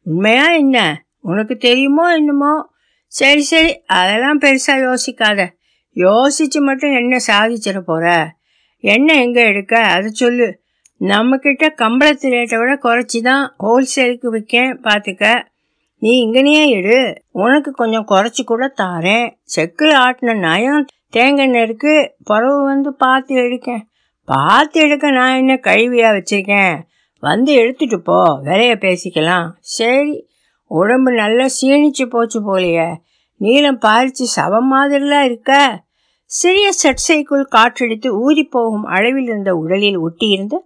உண்மையா 0.03 0.51
என்ன? 0.51 1.03
உனக்கு 1.19 1.55
தெரியுமோ 1.57 2.13
என்னமோ? 2.15 2.71
சரி 3.05 3.41
சரி 3.41 3.83
அதெல்லாம் 3.85 4.41
பெருசாக 4.41 4.93
யோசிக்காத. 4.93 5.47
யோசிச்சு 5.95 6.59
மட்டும் 6.59 6.93
என்ன 6.93 7.17
சாதிச்சிட 7.27 7.79
போற? 7.79 8.35
என்ன 8.77 9.13
எங்கே 9.13 9.41
எடுக்க? 9.41 9.79
அதை 9.79 10.09
சொல்லு. 10.11 10.61
நம்மக்கிட்ட 11.01 11.69
கம்பளத்து 11.77 12.27
ரேட்டை 12.27 12.57
விட 12.57 12.73
குறைச்சி 12.83 13.21
தான் 13.21 13.55
ஹோல்சேலுக்கு 13.59 14.27
விற்கேன் 14.31 14.77
பார்த்துக்க 14.81 15.43
நீ 16.03 16.11
இங்கனையே 16.25 16.63
எடு 16.69 17.21
உனக்கு 17.31 17.71
கொஞ்சம் 17.71 18.07
குறைச்சி 18.07 18.43
கூட 18.45 18.73
தாரேன். 18.77 19.27
செக்கில் 19.55 19.93
ஆட்டின 20.05 20.37
நயம் 20.37 20.85
தேங்காய் 21.09 21.63
இருக்கு 21.63 22.15
பறவை 22.23 22.63
வந்து 22.63 22.93
பார்த்து 22.93 23.35
எடுக்கேன் 23.35 23.81
பார்த்து 24.25 24.81
எடுக்க 24.81 25.11
நான் 25.11 25.35
என்ன 25.35 25.57
கழுவியாக 25.57 26.17
வச்சிருக்கேன்? 26.17 26.81
வந்து 27.19 27.53
எடுத்துட்டு 27.53 28.01
போ. 28.01 28.41
விலைய 28.43 28.75
பேசிக்கலாம். 28.85 29.47
சரி. 29.59 30.27
உடம்பு 30.67 31.11
நல்லா 31.11 31.45
சீணிச்சு 31.61 32.05
போச்சு 32.09 32.39
போலையே. 32.41 32.95
நீளம் 33.37 33.79
பாரிச்சு 33.81 34.25
சவம் 34.35 34.73
மாதிரிலாம் 34.73 35.23
இருக்க. 35.23 35.83
சிறிய 36.25 36.71
சட்சைக்குள் 36.71 37.47
காற்றடித்து 37.55 38.07
ஊதி 38.07 38.43
போகும் 38.43 38.83
அளவில் 38.83 39.23
இருந்த 39.23 39.55
உடலில் 39.55 39.99
ஒட்டியிருந்த 39.99 40.57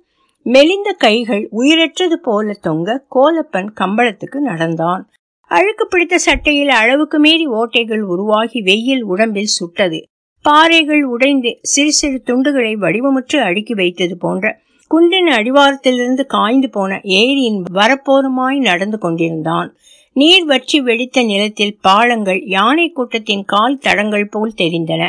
மெலிந்த 0.42 0.92
கைகள் 0.92 1.50
உயிரற்றது 1.52 2.18
போல 2.22 2.54
தொங்க 2.62 3.06
கோலப்பன் 3.16 3.70
கம்பளத்துக்கு 3.80 4.36
நடந்தான். 4.36 5.10
அழுக்கு 5.52 5.86
பிடித்த 5.88 6.16
சட்டையில் 6.18 6.72
அளவுக்கு 6.72 7.18
மீறி 7.20 7.46
ஓட்டைகள் 7.48 8.04
உருவாகி 8.14 8.60
வெயில் 8.62 9.04
உடம்பில் 9.04 9.54
சுட்டது. 9.58 10.00
பாறைகள் 10.46 11.04
உடைந்து 11.06 11.52
சிறு 11.64 11.92
சிறு 11.92 12.18
துண்டுகளை 12.26 12.74
வடிவமுற்று 12.76 13.38
அடுக்கி 13.40 13.74
வைத்தது 13.74 14.16
போன்ற 14.18 14.46
குன்றின் 14.92 15.30
அடிவாரத்திலிருந்து 15.30 16.24
காய்ந்து 16.26 16.70
போன 16.70 17.00
ஏரியின் 17.18 17.60
வரப்போருமாய் 17.74 18.60
நடந்து 18.60 18.98
கொண்டிருந்தான். 18.98 19.70
நீர் 20.16 20.46
வற்றி 20.46 20.78
வெடித்த 20.80 21.24
நிலத்தில் 21.24 21.76
பாலங்கள் 21.82 22.40
யானை 22.48 22.88
கூட்டத்தின் 22.90 23.44
கால் 23.46 23.78
தடங்கள் 23.78 24.30
போல் 24.30 24.54
தெரிந்தன. 24.58 25.04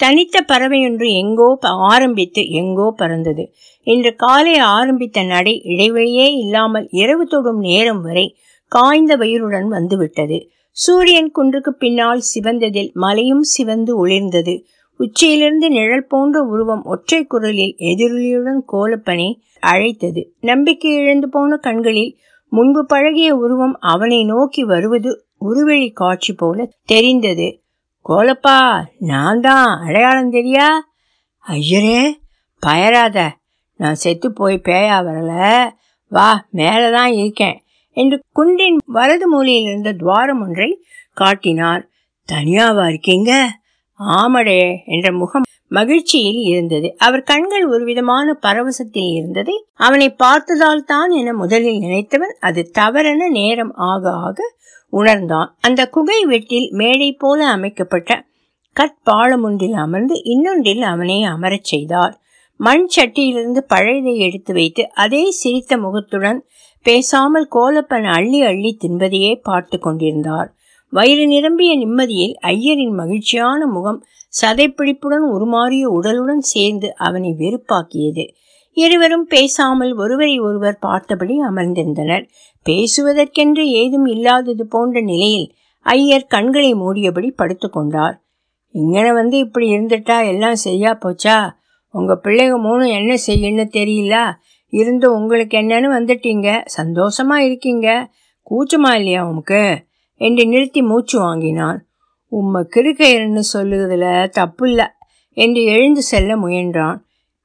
தனித்த 0.00 0.36
பறவையொன்று 0.48 1.06
எங்கோ 1.22 1.48
ஆரம்பித்து 1.90 2.42
எங்கோ 2.50 2.86
பறந்தது. 2.96 3.44
இன்று 3.86 4.12
காலை 4.16 4.54
ஆரம்பித்த 4.76 5.22
நடை 5.22 5.54
இடைவெளியே 5.64 6.28
இல்லாமல் 6.42 6.86
இரவு 7.02 7.24
தொடும் 7.26 7.60
நேரம் 7.60 8.02
வரை 8.02 8.26
காய்ந்த 8.70 9.16
வயிறுடன் 9.16 9.68
வந்துவிட்டது. 9.68 10.38
சூரியன் 10.70 11.30
குன்றுக்கு 11.30 11.72
பின்னால் 11.74 12.22
சிவந்ததில் 12.34 12.92
மலையும் 12.92 13.42
சிவந்து 13.42 13.92
ஒளிர்ந்தது. 13.94 14.54
உச்சியிலிருந்து 14.96 15.68
நிழல் 15.68 16.06
போன்ற 16.06 16.42
உருவம் 16.42 16.82
ஒற்றை 16.84 17.24
குரலில் 17.24 17.74
எதிரொலியுடன் 17.78 18.60
கோலப்பனை 18.72 19.28
அழைத்தது. 19.60 20.22
நம்பிக்கை 20.40 20.94
இழந்து 20.94 21.28
போன 21.28 21.56
கண்களில் 21.56 22.18
முன்பு 22.48 22.86
பழகிய 22.86 23.34
உருவம் 23.36 23.76
அவனை 23.80 24.24
நோக்கி 24.24 24.64
வருவது 24.64 25.24
உருவெளி 25.38 25.90
காட்சி 25.90 26.32
போல 26.32 26.70
தெரிந்தது. 26.84 27.48
கோலப்பா 28.08 28.82
நான் 28.98 29.40
தான் 29.40 29.80
அடையாளம் 29.80 30.32
தெரியா? 30.32 30.66
ஐயரே 31.48 32.02
பயராத. 32.60 33.36
நான் 33.76 33.94
செத்து 33.94 34.32
போய் 34.32 34.60
பேயா 34.64 34.96
வரல. 35.08 35.32
வா 36.08 36.46
மேலதான் 36.52 37.12
இருக்கேன். 37.18 37.62
என்று 37.92 38.20
குன்றின் 38.32 38.78
வலது 38.86 39.28
மூலையில் 39.28 39.62
இருந்த 39.62 39.92
துவாரம் 39.92 40.42
ஒன்றை 40.42 40.84
காட்டினார். 41.12 41.88
தனியாவா 42.32 42.88
இருக்கீங்க? 42.88 43.58
ஆமடே 43.98 44.76
என்ற 44.86 45.12
முகம் 45.12 45.42
மகிழ்ச்சியில் 45.68 46.40
இருந்தது. 46.42 46.94
அவர் 46.98 47.22
கண்கள் 47.22 47.66
ஒரு 47.66 47.84
விதமான 47.84 48.38
பரவசத்தில் 48.42 49.12
இருந்ததை 49.12 49.64
அவனை 49.74 50.10
பார்த்ததால் 50.10 50.84
தான் 50.84 51.10
என 51.10 51.32
முதலில் 51.32 51.78
நினைத்தவன் 51.78 52.36
அது 52.40 52.70
தவறென 52.78 53.28
நேரம் 53.28 53.74
ஆக 53.74 54.10
ஆக 54.10 54.54
உணர்ந்தான். 54.88 55.56
அந்த 55.60 55.88
குகை 55.88 56.24
வெட்டில் 56.24 56.70
மேடை 56.70 57.12
போல 57.12 57.46
அமைக்கப்பட்ட 57.46 58.24
கற்பாலம் 58.76 59.42
ஒன்றில் 59.42 59.72
அமர்ந்து 59.72 60.24
இன்னொன்றில் 60.24 60.82
அவனை 60.82 61.22
அமரச் 61.22 61.64
செய்தார். 61.64 62.20
மண் 62.56 62.88
சட்டியிலிருந்து 62.96 63.58
பழையதை 63.74 64.16
எடுத்து 64.16 64.54
வைத்து 64.54 64.90
அதே 64.94 65.30
சிரித்த 65.30 65.76
முகத்துடன் 65.76 66.46
பேசாமல் 66.86 67.48
கோலப்பன் 67.54 68.06
அள்ளி 68.10 68.42
அள்ளி 68.42 68.70
தின்பதையே 68.84 69.32
பார்த்து 69.42 69.78
கொண்டிருந்தார். 69.78 70.48
வயிறு 70.92 71.26
நிரம்பிய 71.26 71.76
நிம்மதியில் 71.76 72.34
ஐயரின் 72.46 72.94
மகிழ்ச்சியான 72.94 73.66
முகம் 73.66 74.00
சதைப்பிடிப்புடன் 74.40 75.26
உருமாறிய 75.34 75.84
உடலுடன் 75.98 76.42
சேர்ந்து 76.52 76.96
அவனை 76.96 77.30
வெறுப்பாக்கியது. 77.38 78.24
இருவரும் 78.76 79.26
பேசாமல் 79.26 79.92
ஒருவரை 79.94 80.38
ஒருவர் 80.38 80.78
பார்த்தபடி 80.80 81.36
அமர்ந்திருந்தனர். 81.40 82.24
பேசுவதற்கென்று 82.66 83.64
ஏதும் 83.72 84.06
இல்லாதது 84.06 84.66
போன்ற 84.66 85.00
நிலையில் 85.00 85.48
ஐயர் 85.86 86.26
கண்களை 86.26 86.74
மூடியபடி 86.74 87.30
படுத்துக்கொண்டார் 87.42 88.16
இங்கன 88.74 89.06
வந்து 89.12 89.38
இப்படி 89.38 89.66
இருந்துட்டா 89.76 90.16
எல்லாம் 90.26 90.54
சரியா 90.54 90.98
போச்சா? 91.04 91.50
உங்க 91.94 92.12
பிள்ளைங்க 92.24 92.56
மூணு 92.58 92.88
என்ன 92.88 93.12
செய்யணும்னு 93.26 93.64
தெரியல? 93.78 94.16
இருந்து 94.70 95.12
உங்களுக்கு 95.12 95.58
என்னன்னு 95.58 95.92
வந்துட்டீங்க. 95.98 96.64
சந்தோஷமா 96.82 97.34
இருக்கீங்க. 97.34 98.10
கூச்சமா 98.50 98.94
இல்லையா 98.94 99.28
உமக்கு? 99.28 99.84
என்று 100.14 100.46
நிறுத்தி 100.46 100.82
மூச்சு 100.82 101.18
வாங்கினான். 101.18 101.86
உம்ம 102.30 102.66
கிருக்கையர்னு 102.76 103.40
சொல்லுறதுல 103.52 104.28
தப்பு 104.28 104.68
இல்லை 104.68 104.86
என்று 105.30 105.64
எழுந்து 105.64 106.02
செல்ல 106.02 106.36
முயன்றான். 106.36 106.98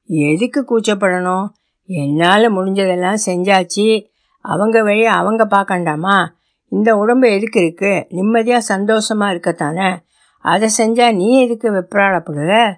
எதுக்கு 0.06 0.64
கூச்சப்படணும்? 0.68 1.46
என்னால் 1.86 2.56
முடிஞ்சதெல்லாம் 2.56 3.16
செஞ்சாச்சு. 3.26 4.06
அவங்க 4.40 4.82
வழி 4.82 5.04
அவங்க 5.04 5.46
பார்க்கண்டாமா? 5.46 6.28
இந்த 6.68 6.96
உடம்பு 6.96 7.30
எதுக்கு 7.30 7.60
இருக்குது 7.60 8.04
நிம்மதியாக 8.08 8.62
சந்தோஷமாக 8.62 9.34
இருக்கத்தானே? 9.34 9.96
அதை 10.38 10.68
செஞ்சால் 10.78 11.14
நீ 11.14 11.42
எதுக்கு 11.42 11.70
வெப்ராடப்படுற 11.70 12.74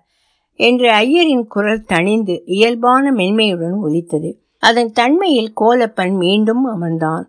என்று 0.59 0.89
ஐயரின் 0.93 1.47
குரல் 1.47 1.89
தணிந்து 1.89 2.35
இயல்பான 2.45 3.13
மென்மையுடன் 3.13 3.77
ஒலித்தது. 3.79 4.31
அதன் 4.63 4.93
தன்மையில் 4.93 5.53
கோலப்பன் 5.61 6.15
மீண்டும் 6.17 6.65
அமர்ந்தான். 6.75 7.25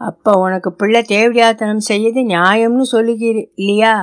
அப்ப 0.00 0.32
உனக்கு 0.40 0.70
பிள்ளை 0.72 1.00
தேவடியாத்தனம் 1.08 1.86
செய்யது 1.90 2.20
நியாயம்னு 2.20 2.84
சொல்லுகிறீ 2.92 3.42
இல்லையா? 3.54 3.94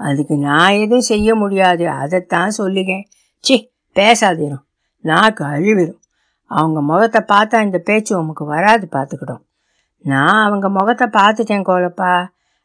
அதுக்கு 0.00 0.34
நான் 0.36 0.72
எதுவும் 0.72 1.08
செய்ய 1.10 1.34
முடியாது. 1.34 1.84
அதைத்தான் 1.88 2.52
சொல்லுகேன் 2.58 3.04
சி 3.44 3.56
பேசாதீரும். 3.96 4.64
நாக்கு 5.04 5.44
அழிவிடும் 5.44 6.00
அவங்க 6.50 6.78
முகத்தை 6.80 7.20
பார்த்தா 7.28 7.62
இந்த 7.62 7.78
பேச்சு 7.78 8.12
உமக்கு 8.18 8.44
வராது 8.44 8.86
பார்த்துக்கிட்டோம் 8.90 9.42
நான் 10.04 10.42
அவங்க 10.46 10.66
முகத்தை 10.68 11.06
பார்த்துட்டேன் 11.12 11.68
கோலப்பா. 11.68 12.12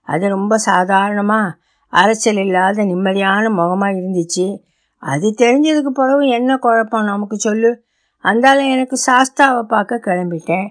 அது 0.08 0.26
ரொம்ப 0.28 0.58
சாதாரணமாக 0.58 1.56
அரைச்சல் 1.94 2.40
இல்லாத 2.46 2.84
நிம்மதியான 2.84 3.44
முகமாக 3.50 3.98
இருந்துச்சு. 4.00 4.48
அது 5.08 5.28
தெரிஞ்சதுக்கு 5.38 5.92
பிறகு 6.00 6.24
என்ன 6.28 6.58
குழப்பம் 6.58 7.10
நமக்கு 7.12 7.38
சொல்லு. 7.38 7.72
அந்தால 8.24 8.60
எனக்கு 8.72 8.96
சாஸ்தாவை 9.08 9.62
பார்க்க 9.64 10.06
கிளம்பிட்டேன். 10.06 10.68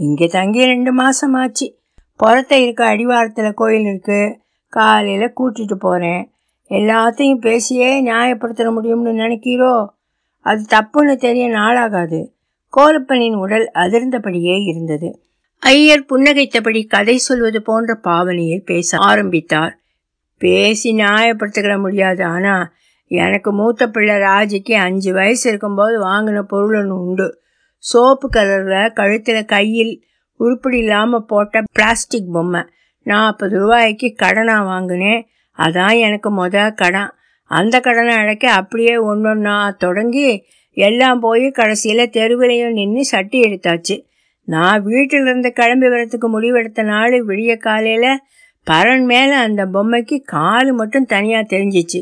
இங்கே 0.00 0.26
தங்கி 0.26 0.62
ரெண்டு 0.64 0.92
மாதம் 0.92 1.34
ஆச்சு. 1.34 1.66
புறத்த 2.20 2.52
இருக்க 2.58 2.82
அடிவாரத்தில் 2.84 3.58
கோயில் 3.60 3.88
இருக்குது 3.90 4.34
காலையில் 4.72 5.34
கூட்டிகிட்டு 5.36 5.76
போகிறேன் 5.78 6.24
எல்லாத்தையும் 6.70 7.40
பேசியே 7.40 7.90
நியாயப்படுத்த 8.04 8.72
முடியும்னு 8.76 9.12
நினைக்கிறோ? 9.22 9.74
அது 10.46 10.62
தப்புன்னு 10.74 11.14
தெரிய 11.16 11.44
நாளாகாது. 11.48 12.20
கோலப்பனின் 12.72 13.36
உடல் 13.36 13.66
அதிர்ந்தபடியே 13.74 14.56
இருந்தது. 14.64 15.08
ஐயர் 15.62 16.08
புன்னகைத்தபடி 16.10 16.80
கதை 16.86 17.16
சொல்வது 17.18 17.60
போன்ற 17.62 17.94
பாவனையில் 17.94 18.66
பேச 18.70 18.98
ஆரம்பித்தார். 19.10 19.72
பேசி 20.40 20.90
நியாயப்படுத்திக்கிட 20.92 21.76
முடியாது. 21.80 22.22
ஆனால் 22.24 22.66
எனக்கு 23.08 23.52
மூத்த 23.52 23.88
பிள்ளை 23.88 24.14
ராஜிக்கு 24.14 24.72
அஞ்சு 24.72 25.12
வயசு 25.12 25.48
இருக்கும்போது 25.48 26.04
வாங்கின 26.04 26.42
பொருள் 26.42 26.78
ஒன்று 26.80 26.96
உண்டு. 27.04 27.40
சோப்பு 27.76 28.30
கலரில் 28.36 28.92
கழுத்தில் 28.92 29.44
கையில் 29.44 30.02
உருப்படி 30.40 30.78
இல்லாமல் 30.78 31.24
போட்ட 31.24 31.62
பிளாஸ்டிக் 31.72 32.32
பொம்மை. 32.32 32.62
நாற்பது 33.02 33.58
ரூபாய்க்கு 33.58 34.14
கடனாக 34.22 34.64
வாங்கினேன். 34.64 35.26
அதான் 35.58 35.98
எனக்கு 35.98 36.28
முத 36.30 36.74
கடன் 36.74 37.12
அந்த 37.50 37.80
கடனை 37.80 38.14
அழைக்க 38.14 38.52
அப்படியே 38.52 38.96
ஒன்றொன்னா 38.96 39.76
தொடங்கி 39.76 40.44
எல்லாம் 40.76 41.20
போய் 41.20 41.50
கடைசியில் 41.50 42.10
தெருவிலையும் 42.10 42.72
நின்று 42.72 43.04
சட்டி 43.04 43.40
எடுத்தாச்சு. 43.40 43.96
நான் 44.44 44.82
வீட்டிலிருந்து 44.82 45.52
கிளம்பி 45.52 45.86
வரத்துக்கு 45.86 46.28
முடிவெடுத்த 46.32 46.82
நாள் 46.82 47.24
விடிய 47.26 47.56
காலையில் 47.56 48.20
பரன் 48.66 49.04
மேலே 49.04 49.32
அந்த 49.32 49.66
பொம்மைக்கு 49.66 50.16
காலு 50.32 50.72
மட்டும் 50.72 51.04
தனியாக 51.04 51.56
தெரிஞ்சிச்சு. 51.56 52.00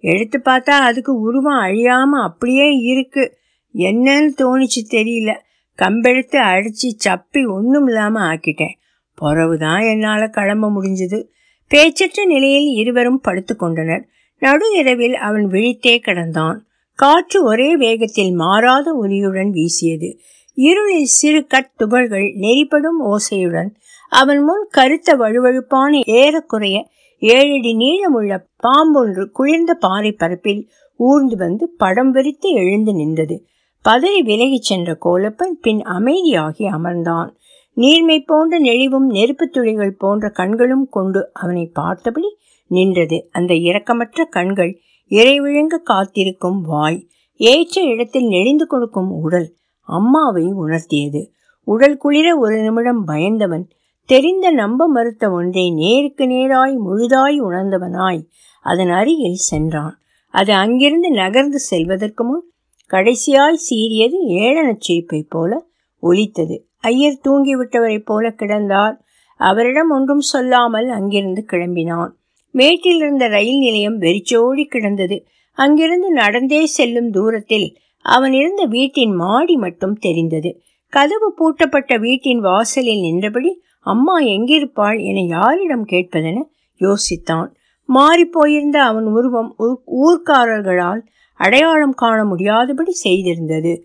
எடுத்து 0.00 0.38
பார்த்தா 0.44 0.78
அதுக்கு 0.88 1.20
உருவம் 1.20 1.58
அழியாமல் 1.58 2.22
அப்படியே 2.22 2.70
இருக்கு. 2.70 3.36
என்னன்னு 3.74 4.30
தோணுச்சு 4.36 4.80
தெரியல. 4.90 5.32
கம்பெடுத்து 5.74 6.38
அடிச்சு 6.40 6.88
சப்பி 7.04 7.48
ஒன்றும் 7.48 7.86
இல்லாமல் 7.86 8.22
ஆக்கிட்டேன். 8.22 8.76
பிறவு 9.14 9.58
தான் 9.58 9.80
என்னால் 9.80 10.30
கிளம்ப 10.30 10.70
முடிஞ்சது. 10.70 11.28
பேச்சற்ற 11.70 12.26
நிலையில் 12.26 12.66
இருவரும் 12.66 13.20
படுத்து 13.20 13.56
கொண்டனர். 13.56 14.08
நடு 14.38 14.72
இரவில் 14.72 15.14
அவன் 15.14 15.46
விழித்தே 15.46 16.00
கிடந்தான். 16.06 16.58
காற்று 16.94 17.44
ஒரே 17.44 17.76
வேகத்தில் 17.76 18.32
மாறாத 18.32 18.92
ஒலியுடன் 19.02 19.50
வீசியது. 19.50 20.18
இருளில் 20.54 21.04
சிறு 21.04 21.46
கட் 21.46 21.74
துகள்கள் 21.76 22.34
நெறிப்படும் 22.40 23.00
ஓசையுடன் 23.04 23.68
அவன் 24.08 24.42
முன் 24.42 24.68
கருத்த 24.70 25.16
வழுவழுப்பான 25.16 26.00
ஏறக்குறைய 26.06 26.88
ஏழடி 27.18 27.76
நீளமுள்ள 27.76 28.38
பாம்பொன்று 28.62 29.24
குளிர்ந்த 29.24 29.74
பாறை 29.74 30.12
பரப்பில் 30.12 30.68
ஊர்ந்து 30.96 31.36
வந்து 31.36 31.74
படம் 31.76 32.14
வெறித்து 32.14 32.48
எழுந்து 32.52 32.94
நின்றது. 32.94 33.46
பதறி 33.84 34.20
விலகிச் 34.22 34.62
சென்ற 34.62 34.98
கோலப்பன் 35.04 35.54
பின் 35.60 35.80
அமைதியாகி 35.82 36.64
அமர்ந்தான். 36.76 37.30
நீர்மை 37.72 38.20
போன்ற 38.20 38.60
நெளிவும் 38.60 39.06
நெருப்பு 39.06 39.48
துளிகள் 39.48 39.94
போன்ற 39.98 40.28
கண்களும் 40.28 40.88
கொண்டு 40.88 41.32
அவனை 41.32 41.70
பார்த்தபடி 41.72 42.36
நின்றது. 42.66 43.28
அந்த 43.30 43.54
இரக்கமற்ற 43.54 44.24
கண்கள் 44.30 44.80
இறை 45.06 45.40
விழுங்க 45.40 45.78
காத்திருக்கும் 45.82 46.62
வாய் 46.62 47.06
ஏற்ற 47.36 47.82
இடத்தில் 47.82 48.26
நெளிந்து 48.26 48.66
கொடுக்கும் 48.66 49.10
உடல் 49.10 49.54
அம்மாவை 49.80 50.44
உணர்த்தியது. 50.44 51.30
உடல் 51.64 51.96
குளிர 51.96 52.36
ஒரு 52.38 52.56
நிமிடம் 52.56 53.04
பயந்தவன் 53.04 53.68
தெரிந்த 54.08 54.50
நம்ப 54.50 54.88
மறுத்த 54.88 55.30
ஒன்றை 55.30 55.70
நேருக்கு 55.70 56.24
நேராய் 56.24 56.76
முழுதாய் 56.76 57.40
உணர்ந்தவனாய் 57.40 58.20
அதன் 58.62 58.90
அருகில் 58.90 59.34
சென்றான். 59.34 59.98
அது 60.34 60.52
அங்கிருந்து 60.52 61.10
நகர்ந்து 61.10 61.58
செல்வதற்கு 61.58 62.24
முன் 62.24 62.44
கடைசியாய் 62.90 63.58
சீரியது 63.70 64.18
ஏழனச் 64.28 64.80
சிரிப்பை 64.80 65.26
போல 65.28 65.66
ஒலித்தது. 66.00 66.68
ஐயர் 66.80 67.20
தூங்கிவிட்டவரைப் 67.24 68.04
போல 68.04 68.28
கிடந்தார். 68.28 68.96
அவரிடம் 69.36 69.90
ஒன்றும் 69.90 70.20
சொல்லாமல் 70.20 70.88
அங்கிருந்து 70.88 71.44
கிளம்பினான். 71.52 72.10
மேட்டில் 72.50 72.96
இருந்த 72.96 73.26
ரயில் 73.28 73.58
நிலையம் 73.58 73.98
வெறிச்சோடி 73.98 74.64
கிடந்தது. 74.64 75.26
அங்கிருந்து 75.52 76.10
நடந்தே 76.10 76.66
செல்லும் 76.66 77.10
தூரத்தில் 77.10 77.76
அவன் 78.04 78.32
இருந்த 78.32 78.64
வீட்டின் 78.64 79.14
மாடி 79.14 79.56
மட்டும் 79.56 79.96
தெரிந்தது. 79.96 80.60
கதவு 80.92 81.34
பூட்டப்பட்ட 81.38 81.98
வீட்டின் 81.98 82.38
வாசலில் 82.38 83.00
நின்றபடி 83.00 83.62
அம்மா 83.80 84.20
எங்கிருப்பாள் 84.20 85.02
என 85.02 85.20
யாரிடம் 85.20 85.86
கேட்பதென 85.86 86.42
யோசித்தான். 86.80 87.48
மாறிப்போயிருந்த 87.88 88.76
அவன் 88.76 89.04
உருவம் 89.04 89.56
ஊர்க்காரர்களால் 90.04 91.00
அடையாளம் 91.34 91.94
காண 91.94 92.24
முடியாதபடி 92.24 92.92
செய்திருந்தது. 93.04 93.82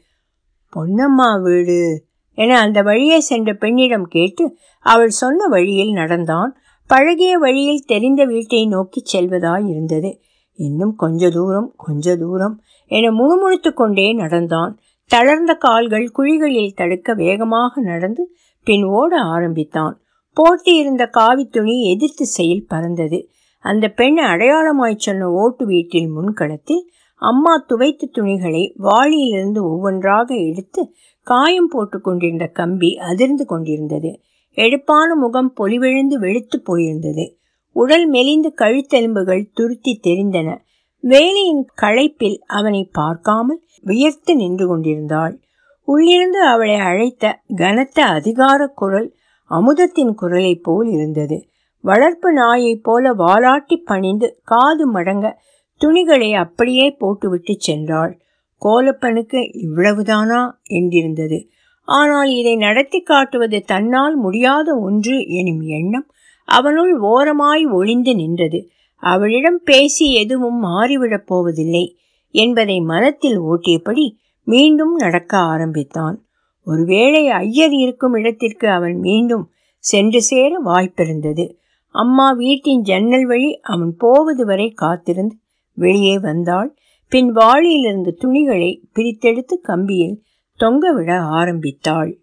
பொன்னம்மா 0.73 1.41
வீடு 1.41 2.05
என 2.33 2.59
அந்த 2.59 2.81
வழியே 2.81 3.19
சென்ற 3.19 3.53
பெண்ணிடம் 3.53 4.07
கேட்டு 4.07 4.57
அவள் 4.79 5.09
சொன்ன 5.09 5.47
வழியில் 5.47 5.91
நடந்தான். 5.91 6.57
பழகிய 6.88 7.38
வழியில் 7.38 7.85
தெரிந்த 7.85 8.25
வீட்டை 8.25 8.67
நோக்கி 8.67 9.03
செல்வதாய் 9.03 9.69
இருந்தது. 9.69 10.21
இன்னும் 10.53 10.95
கொஞ்ச 10.95 11.29
தூரம் 11.29 11.73
கொஞ்ச 11.77 12.15
தூரம் 12.15 12.62
என 12.88 13.12
முணுமுணுத்து 13.12 13.73
கொண்டே 13.73 14.13
நடந்தான். 14.13 14.79
தளர்ந்த 15.07 15.53
கால்கள் 15.53 16.12
குழிகளில் 16.12 16.73
தடுக்க 16.73 17.13
வேகமாக 17.13 17.81
நடந்து 17.81 18.35
பின் 18.63 18.84
ஓட 18.84 19.17
ஆரம்பித்தான். 19.17 20.01
போட்டியிருந்த 20.34 21.08
காவி 21.08 21.46
துணி 21.46 21.91
எதிர்த்து 21.91 22.25
செயல் 22.25 22.65
பறந்தது. 22.67 23.29
அந்த 23.60 23.89
பெண் 23.89 24.20
அடையாளமாய் 24.20 24.98
சொன்ன 24.98 25.29
ஓட்டு 25.32 25.65
வீட்டில் 25.65 26.10
முன்களத்தில் 26.17 26.84
அம்மா 27.15 27.65
துவைத்த 27.70 28.03
துணிகளை 28.12 28.75
வாளியிலிருந்து 28.79 29.63
ஒவ்வொன்றாக 29.63 30.36
எடுத்து 30.36 30.93
காயம் 31.22 31.67
போட்டு 31.67 32.01
கொண்டிருந்த 32.01 32.46
கம்பி 32.46 32.97
அதிர்ந்து 32.97 33.45
கொண்டிருந்தது. 33.45 34.21
எடுப்பான 34.54 35.15
முகம் 35.15 35.54
பொலிவிழுந்து 35.58 36.15
வெளுத்து 36.19 36.63
போயிருந்தது. 36.65 37.36
உடல் 37.71 38.10
மெலிந்து 38.10 38.54
கழுத்தெலும்புகள் 38.58 39.49
துருத்தி 39.54 39.99
தெரிந்தன. 40.04 40.58
வேலையின் 40.99 41.69
களைப்பில் 41.82 42.38
அவனை 42.47 42.89
பார்க்காமல் 42.91 43.62
வியர்த்து 43.82 44.36
நின்று 44.36 44.67
கொண்டிருந்தாள். 44.67 45.39
உள்ளிருந்து 45.86 46.41
அவளை 46.48 46.76
அழைத்த 46.76 47.39
கனத்த 47.56 48.06
அதிகார 48.06 48.67
குரல் 48.67 49.13
அமுதத்தின் 49.43 50.15
குரலைப் 50.15 50.63
போல் 50.63 50.88
இருந்தது. 50.88 51.48
வளர்ப்பு 51.82 52.34
நாயைப் 52.34 52.84
போல 52.84 53.13
வாலாட்டி 53.13 53.76
பணிந்து 53.86 54.39
காது 54.43 54.93
மடங்க 54.93 55.34
துணிகளை 55.78 56.34
அப்படியே 56.34 56.89
போட்டுவிட்டு 56.89 57.58
சென்றாள். 57.67 58.19
கோலப்பனுக்கு 58.62 59.39
இவ்வளவுதானா? 59.54 60.52
என்றிருந்தது. 60.69 61.48
ஆனால் 61.82 62.30
இதை 62.30 62.56
நடத்தி 62.56 63.02
காட்டுவது 63.02 63.62
தன்னால் 63.62 64.15
முடியாத 64.15 64.76
ஒன்று 64.76 65.28
எனும் 65.28 65.62
எண்ணம் 65.62 66.08
அவனுள் 66.46 66.98
ஓரமாய் 67.00 67.65
ஒளிந்து 67.65 68.15
நின்றது. 68.15 68.69
அவளிடம் 68.96 69.62
பேசி 69.63 70.13
எதுவும் 70.13 70.63
மாறிவிடப் 70.63 71.28
போவதில்லை 71.28 71.98
என்பதை 72.30 72.80
மனத்தில் 72.80 73.39
ஓட்டியபடி 73.39 74.17
மீண்டும் 74.43 74.95
நடக்க 74.95 75.38
ஆரம்பித்தான். 75.38 76.25
ஒருவேளை 76.65 77.29
ஐயர் 77.29 77.73
இருக்கும் 77.73 78.13
இடத்திற்கு 78.13 78.69
அவன் 78.69 78.97
மீண்டும் 78.99 79.51
சென்று 79.77 80.21
சேர 80.21 80.62
வாய்ப்பிருந்தது. 80.65 81.56
அம்மா 81.91 82.32
வீட்டின் 82.32 82.82
ஜன்னல் 82.82 83.25
வழி 83.25 83.60
அவன் 83.60 83.95
போவது 83.97 84.45
வரை 84.45 84.69
காத்திருந்து 84.71 85.38
வெளியே 85.73 86.19
வந்தாள். 86.19 86.75
பின் 87.08 87.36
வாளியிலிருந்து 87.36 88.12
துணிகளை 88.13 88.88
பிரித்தெடுத்து 88.95 89.56
கம்பியில் 89.67 90.17
தொங்கவிட 90.60 91.19
ஆரம்பித்தாள். 91.19 92.19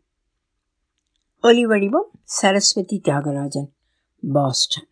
ஒலி 1.43 1.67
வடிவம் 1.67 2.11
சரஸ்வதி 2.23 3.01
தியாகராஜன் 3.05 3.71
பாஸ்டன். 4.33 4.90